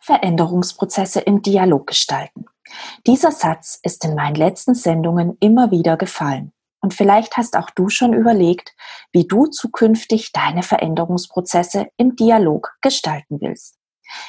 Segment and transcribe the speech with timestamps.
[0.00, 2.46] Veränderungsprozesse im Dialog gestalten.
[3.06, 6.52] Dieser Satz ist in meinen letzten Sendungen immer wieder gefallen.
[6.80, 8.74] Und vielleicht hast auch du schon überlegt,
[9.12, 13.76] wie du zukünftig deine Veränderungsprozesse im Dialog gestalten willst.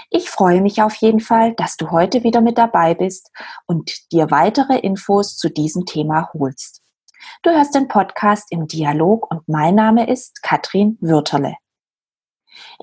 [0.09, 3.31] Ich freue mich auf jeden Fall, dass du heute wieder mit dabei bist
[3.65, 6.81] und dir weitere Infos zu diesem Thema holst.
[7.43, 11.55] Du hörst den Podcast im Dialog und mein Name ist Katrin Würterle.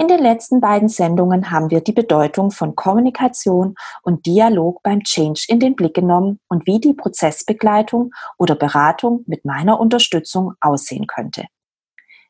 [0.00, 5.46] In den letzten beiden Sendungen haben wir die Bedeutung von Kommunikation und Dialog beim Change
[5.48, 11.46] in den Blick genommen und wie die Prozessbegleitung oder Beratung mit meiner Unterstützung aussehen könnte.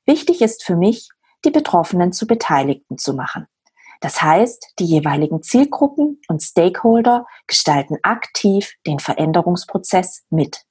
[0.07, 1.11] Wichtig ist für mich,
[1.45, 3.47] die Betroffenen zu Beteiligten zu machen.
[4.01, 10.65] Das heißt, die jeweiligen Zielgruppen und Stakeholder gestalten aktiv den Veränderungsprozess mit.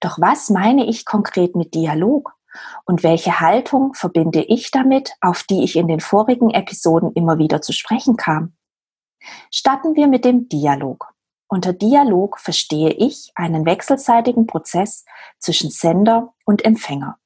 [0.00, 2.34] Doch was meine ich konkret mit Dialog?
[2.84, 7.62] Und welche Haltung verbinde ich damit, auf die ich in den vorigen Episoden immer wieder
[7.62, 8.54] zu sprechen kam?
[9.50, 11.14] Starten wir mit dem Dialog.
[11.48, 15.04] Unter Dialog verstehe ich einen wechselseitigen Prozess
[15.38, 17.18] zwischen Sender und Empfänger.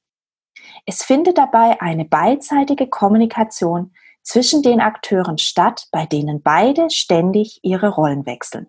[0.85, 7.89] Es findet dabei eine beidseitige Kommunikation zwischen den Akteuren statt, bei denen beide ständig ihre
[7.89, 8.67] Rollen wechseln.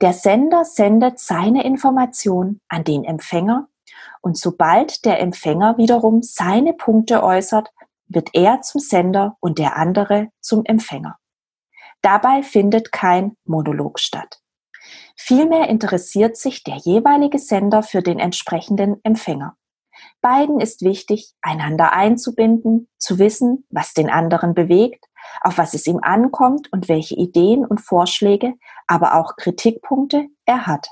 [0.00, 3.68] Der Sender sendet seine Information an den Empfänger
[4.24, 7.68] und sobald der Empfänger wiederum seine Punkte äußert,
[8.06, 11.18] wird er zum Sender und der andere zum Empfänger.
[12.00, 14.40] Dabei findet kein Monolog statt.
[15.14, 19.56] Vielmehr interessiert sich der jeweilige Sender für den entsprechenden Empfänger.
[20.22, 25.04] Beiden ist wichtig, einander einzubinden, zu wissen, was den anderen bewegt,
[25.42, 28.54] auf was es ihm ankommt und welche Ideen und Vorschläge,
[28.86, 30.88] aber auch Kritikpunkte er hat.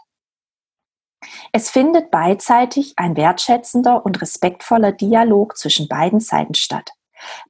[1.52, 6.90] Es findet beidseitig ein wertschätzender und respektvoller Dialog zwischen beiden Seiten statt.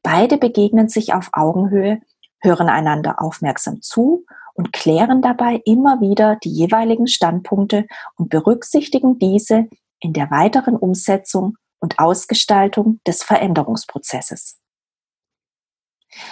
[0.03, 2.00] Beide begegnen sich auf Augenhöhe,
[2.41, 9.69] hören einander aufmerksam zu und klären dabei immer wieder die jeweiligen Standpunkte und berücksichtigen diese
[10.00, 14.59] in der weiteren Umsetzung und Ausgestaltung des Veränderungsprozesses.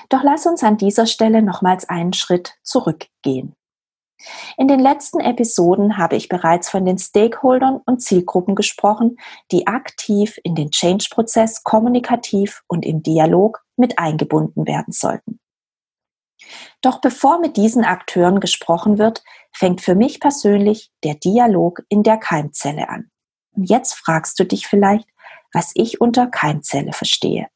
[0.09, 3.55] Doch lass uns an dieser Stelle nochmals einen Schritt zurückgehen.
[4.57, 9.17] In den letzten Episoden habe ich bereits von den Stakeholdern und Zielgruppen gesprochen,
[9.51, 15.41] die aktiv in den Change-Prozess kommunikativ und im Dialog mit eingebunden werden sollten.
[16.81, 19.23] Doch bevor mit diesen Akteuren gesprochen wird,
[19.53, 23.11] fängt für mich persönlich der Dialog in der Keimzelle an.
[23.53, 25.09] Und jetzt fragst du dich vielleicht,
[25.53, 27.49] was ich unter Keimzelle verstehe.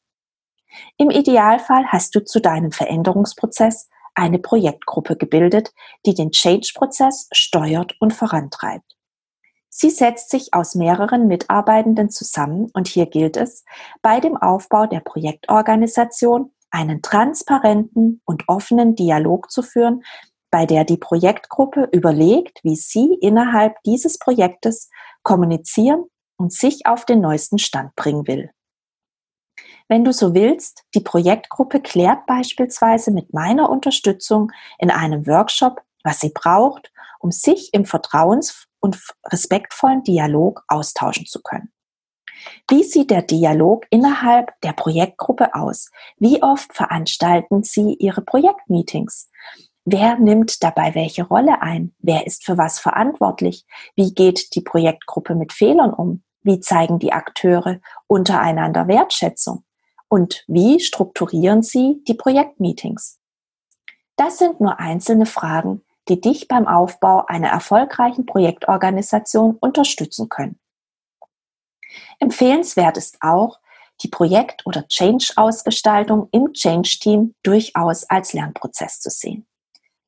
[0.96, 5.72] Im Idealfall hast du zu deinem Veränderungsprozess eine Projektgruppe gebildet,
[6.06, 8.96] die den Change-Prozess steuert und vorantreibt.
[9.68, 13.64] Sie setzt sich aus mehreren Mitarbeitenden zusammen und hier gilt es,
[14.02, 20.04] bei dem Aufbau der Projektorganisation einen transparenten und offenen Dialog zu führen,
[20.50, 24.90] bei der die Projektgruppe überlegt, wie sie innerhalb dieses Projektes
[25.24, 26.04] kommunizieren
[26.36, 28.50] und sich auf den neuesten Stand bringen will.
[29.88, 36.20] Wenn du so willst, die Projektgruppe klärt beispielsweise mit meiner Unterstützung in einem Workshop, was
[36.20, 38.98] sie braucht, um sich im vertrauens- und
[39.30, 41.70] respektvollen Dialog austauschen zu können.
[42.68, 45.90] Wie sieht der Dialog innerhalb der Projektgruppe aus?
[46.18, 49.30] Wie oft veranstalten Sie Ihre Projektmeetings?
[49.84, 51.94] Wer nimmt dabei welche Rolle ein?
[51.98, 53.64] Wer ist für was verantwortlich?
[53.96, 56.22] Wie geht die Projektgruppe mit Fehlern um?
[56.42, 59.64] Wie zeigen die Akteure untereinander Wertschätzung?
[60.14, 63.18] Und wie strukturieren sie die Projektmeetings?
[64.14, 70.60] Das sind nur einzelne Fragen, die dich beim Aufbau einer erfolgreichen Projektorganisation unterstützen können.
[72.20, 73.58] Empfehlenswert ist auch,
[74.02, 79.48] die Projekt- oder Change-Ausgestaltung im Change-Team durchaus als Lernprozess zu sehen.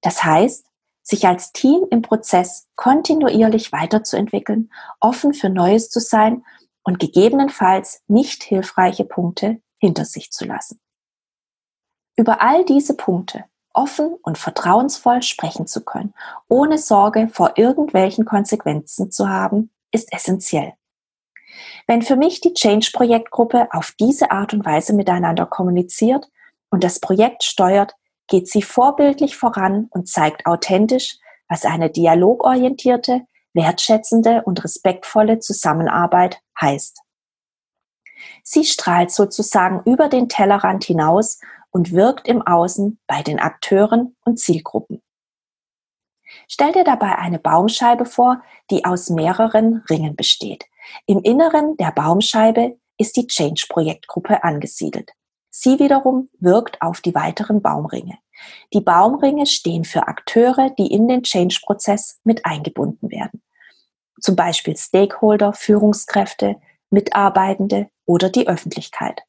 [0.02, 0.68] Das heißt,
[1.02, 6.44] sich als Team im Prozess kontinuierlich weiterzuentwickeln, offen für Neues zu sein
[6.84, 10.80] und gegebenenfalls nicht hilfreiche Punkte hinter sich zu lassen.
[12.16, 13.44] Über all diese Punkte
[13.76, 16.14] offen und vertrauensvoll sprechen zu können,
[16.48, 20.72] ohne Sorge vor irgendwelchen Konsequenzen zu haben, ist essentiell.
[21.86, 26.28] Wenn für mich die Change-Projektgruppe auf diese Art und Weise miteinander kommuniziert
[26.70, 27.94] und das Projekt steuert,
[28.28, 31.18] geht sie vorbildlich voran und zeigt authentisch,
[31.48, 33.22] was eine dialogorientierte,
[33.54, 36.98] wertschätzende und respektvolle Zusammenarbeit heißt.
[38.42, 41.40] Sie strahlt sozusagen über den Tellerrand hinaus
[41.70, 45.02] und wirkt im Außen bei den Akteuren und Zielgruppen.
[46.48, 50.64] Stell dir dabei eine Baumscheibe vor, die aus mehreren Ringen besteht.
[51.06, 55.12] Im Inneren der Baumscheibe ist die Change-Projektgruppe angesiedelt.
[55.50, 58.18] Sie wiederum wirkt auf die weiteren Baumringe.
[58.72, 63.42] Die Baumringe stehen für Akteure, die in den Change-Prozess mit eingebunden werden.
[64.20, 66.56] Zum Beispiel Stakeholder, Führungskräfte,
[66.90, 69.22] Mitarbeitende oder die Öffentlichkeit.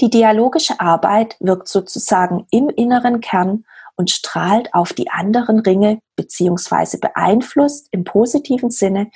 [0.00, 3.64] Die dialogische Arbeit wirkt sozusagen im inneren Kern
[3.96, 6.98] und strahlt auf die anderen Ringe bzw.
[6.98, 9.10] beeinflusst im positiven Sinne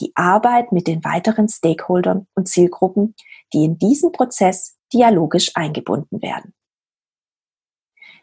[0.00, 3.14] die Arbeit mit den weiteren Stakeholdern und Zielgruppen,
[3.52, 6.52] die in diesen Prozess dialogisch eingebunden werden.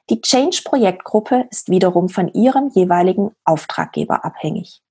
[0.09, 4.81] Die Change-Projektgruppe ist wiederum von ihrem jeweiligen Auftraggeber abhängig.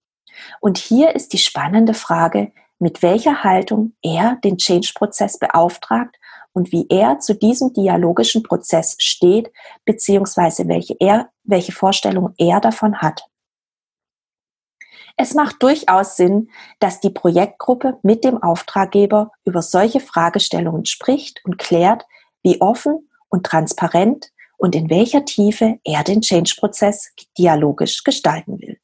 [0.61, 6.17] Und hier ist die spannende Frage, mit welcher Haltung er den Change-Prozess beauftragt
[6.53, 9.53] und wie er zu diesem dialogischen Prozess steht,
[9.85, 13.25] beziehungsweise welche, er, welche Vorstellung er davon hat.
[15.17, 21.59] Es macht durchaus Sinn, dass die Projektgruppe mit dem Auftraggeber über solche Fragestellungen spricht und
[21.59, 22.07] klärt,
[22.43, 28.79] wie offen und transparent und in welcher Tiefe er den Change-Prozess dialogisch gestalten will.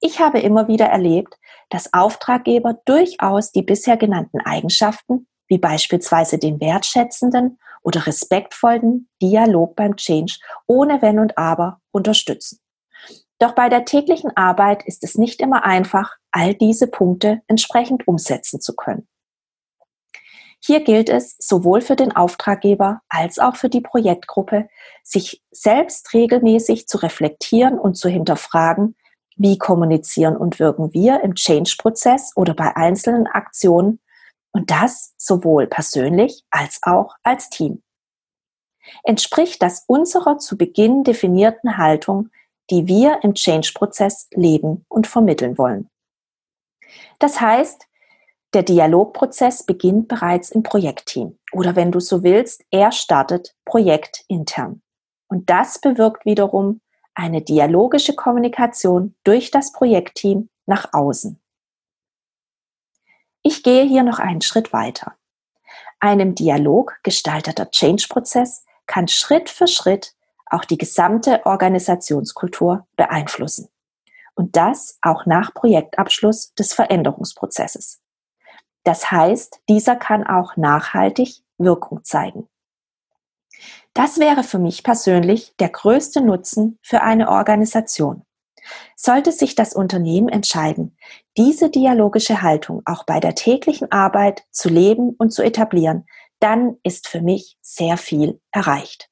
[0.00, 1.34] Ich habe immer wieder erlebt,
[1.70, 9.96] dass Auftraggeber durchaus die bisher genannten Eigenschaften, wie beispielsweise den wertschätzenden oder respektvollen Dialog beim
[9.96, 12.60] Change ohne Wenn und Aber unterstützen.
[13.38, 18.60] Doch bei der täglichen Arbeit ist es nicht immer einfach, all diese Punkte entsprechend umsetzen
[18.60, 19.08] zu können.
[20.62, 24.68] Hier gilt es sowohl für den Auftraggeber als auch für die Projektgruppe,
[25.02, 28.94] sich selbst regelmäßig zu reflektieren und zu hinterfragen,
[29.36, 34.00] wie kommunizieren und wirken wir im Change-Prozess oder bei einzelnen Aktionen
[34.52, 37.82] und das sowohl persönlich als auch als Team.
[39.04, 42.30] Entspricht das unserer zu Beginn definierten Haltung,
[42.70, 45.88] die wir im Change-Prozess leben und vermitteln wollen?
[47.18, 47.86] Das heißt,
[48.52, 54.82] der Dialogprozess beginnt bereits im Projektteam oder wenn du so willst, er startet projektintern.
[55.28, 56.80] Und das bewirkt wiederum
[57.20, 61.38] eine dialogische Kommunikation durch das Projektteam nach außen.
[63.42, 65.14] Ich gehe hier noch einen Schritt weiter.
[66.00, 70.14] Einem Dialog gestalteter Change-Prozess kann Schritt für Schritt
[70.46, 73.68] auch die gesamte Organisationskultur beeinflussen.
[74.34, 78.00] Und das auch nach Projektabschluss des Veränderungsprozesses.
[78.82, 82.48] Das heißt, dieser kann auch nachhaltig Wirkung zeigen.
[83.94, 88.22] Das wäre für mich persönlich der größte Nutzen für eine Organisation.
[88.94, 90.96] Sollte sich das Unternehmen entscheiden,
[91.36, 96.06] diese dialogische Haltung auch bei der täglichen Arbeit zu leben und zu etablieren,
[96.38, 99.09] dann ist für mich sehr viel erreicht.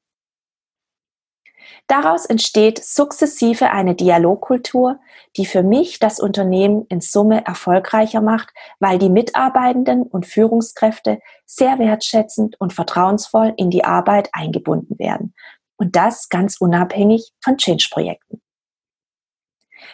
[1.87, 5.01] Daraus entsteht sukzessive eine Dialogkultur,
[5.37, 11.79] die für mich das Unternehmen in Summe erfolgreicher macht, weil die Mitarbeitenden und Führungskräfte sehr
[11.79, 15.35] wertschätzend und vertrauensvoll in die Arbeit eingebunden werden.
[15.77, 18.43] Und das ganz unabhängig von Change-Projekten.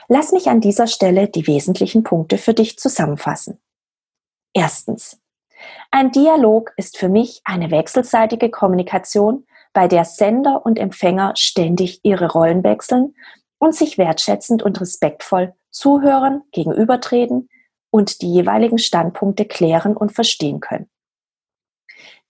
[0.08, 3.60] Lass mich an dieser Stelle die wesentlichen Punkte für dich zusammenfassen.
[4.52, 5.20] Erstens.
[5.90, 12.32] Ein Dialog ist für mich eine wechselseitige Kommunikation bei der Sender und Empfänger ständig ihre
[12.32, 13.14] Rollen wechseln
[13.58, 17.50] und sich wertschätzend und respektvoll zuhören, gegenübertreten
[17.90, 20.88] und die jeweiligen Standpunkte klären und verstehen können.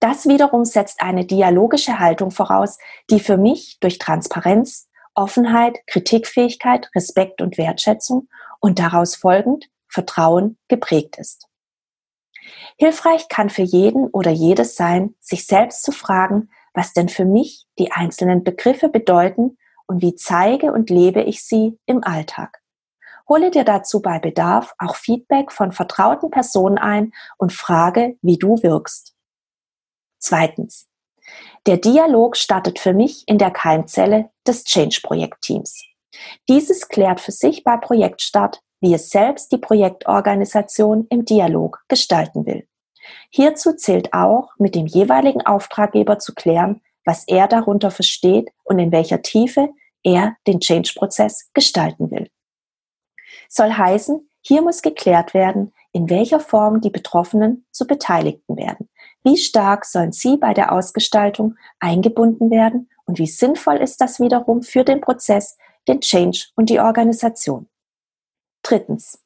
[0.01, 2.79] Das wiederum setzt eine dialogische Haltung voraus,
[3.11, 8.29] die für mich durch Transparenz, Offenheit, Kritikfähigkeit, Respekt und Wertschätzung
[8.61, 11.47] und daraus folgend Vertrauen geprägt ist.
[12.77, 17.67] Hilfreich kann für jeden oder jedes sein, sich selbst zu fragen, was denn für mich
[17.79, 22.61] die einzelnen Begriffe bedeuten und wie zeige und lebe ich sie im Alltag.
[23.29, 28.63] Hole dir dazu bei Bedarf auch Feedback von vertrauten Personen ein und frage, wie du
[28.63, 29.15] wirkst.
[30.19, 30.89] Zweitens.
[31.67, 35.83] Der Dialog startet für mich in der Keimzelle des Change-Projekt-Teams.
[36.49, 42.69] Dieses klärt für sich bei Projektstart, wie es selbst die Projektorganisation im Dialog gestalten will.
[43.31, 48.93] Hierzu zählt auch, mit dem jeweiligen Auftraggeber zu klären, was er darunter versteht und in
[48.93, 49.71] welcher Tiefe
[50.03, 52.31] er den Change-Prozess gestalten will.
[53.49, 58.89] Soll heißen, hier muss geklärt werden, in welcher Form die Betroffenen zu Beteiligten werden.
[59.23, 64.63] Wie stark sollen sie bei der Ausgestaltung eingebunden werden und wie sinnvoll ist das wiederum
[64.63, 65.57] für den Prozess,
[65.89, 67.69] den Change und die Organisation.
[68.63, 69.24] Drittens.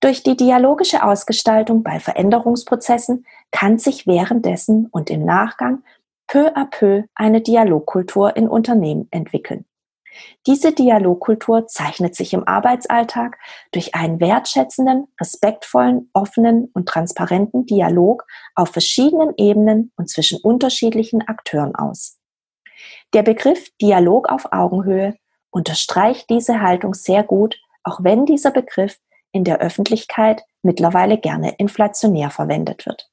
[0.00, 5.82] Durch die dialogische Ausgestaltung bei Veränderungsprozessen kann sich währenddessen und im Nachgang
[6.26, 9.64] peu à peu eine Dialogkultur in Unternehmen entwickeln.
[10.46, 13.38] Diese Dialogkultur zeichnet sich im Arbeitsalltag
[13.72, 21.74] durch einen wertschätzenden, respektvollen, offenen und transparenten Dialog auf verschiedenen Ebenen und zwischen unterschiedlichen Akteuren
[21.74, 22.18] aus.
[23.12, 25.16] Der Begriff Dialog auf Augenhöhe
[25.50, 28.98] unterstreicht diese Haltung sehr gut, auch wenn dieser Begriff
[29.36, 33.10] in der Öffentlichkeit mittlerweile gerne inflationär verwendet wird.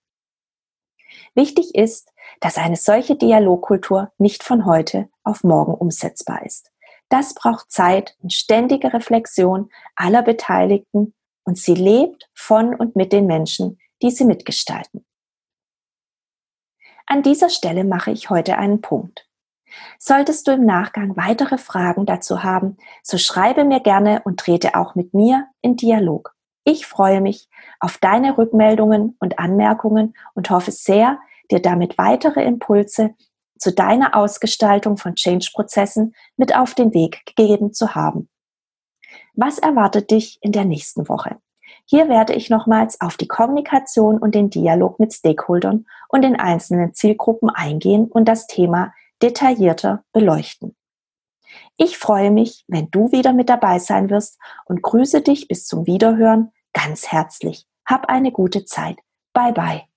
[1.36, 6.72] Wichtig ist, dass eine solche Dialogkultur nicht von heute auf morgen umsetzbar ist.
[7.10, 11.14] Das braucht Zeit und ständige Reflexion aller Beteiligten
[11.44, 15.06] und sie lebt von und mit den Menschen, die sie mitgestalten.
[17.06, 19.30] An dieser Stelle mache ich heute einen Punkt.
[19.98, 24.96] Solltest du im Nachgang weitere Fragen dazu haben, so schreibe mir gerne und trete auch
[24.96, 26.36] mit mir in Dialog.
[26.66, 27.50] Ich freue mich
[27.80, 31.20] auf deine Rückmeldungen und Anmerkungen und hoffe sehr,
[31.52, 33.14] dir damit weitere Impulse
[33.58, 38.30] zu deiner Ausgestaltung von Change-Prozessen mit auf den Weg gegeben zu haben.
[39.36, 41.38] Was erwartet dich in der nächsten Woche?
[41.86, 46.94] Hier werde ich nochmals auf die Kommunikation und den Dialog mit Stakeholdern und den einzelnen
[46.94, 50.76] Zielgruppen eingehen und das Thema detaillierter beleuchten.
[51.78, 55.88] Ich freue mich, wenn du wieder mit dabei sein wirst und grüße dich bis zum
[55.88, 57.66] Wiederhören ganz herzlich.
[57.86, 58.98] Hab eine gute Zeit.
[59.34, 59.93] Bye bye.